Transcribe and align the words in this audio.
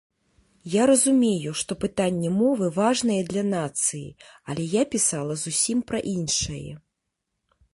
Я 0.75 0.83
разумею, 0.91 1.51
што 1.61 1.71
пытанне 1.83 2.31
мовы 2.37 2.69
важнае 2.79 3.19
для 3.31 3.43
нацыі, 3.49 4.01
але 4.53 4.63
я 4.73 4.87
пісала 4.97 5.33
зусім 5.43 5.77
пра 5.93 5.99
іншае. 6.15 6.67